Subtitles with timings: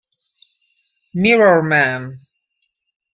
[1.13, 2.25] Mirror Man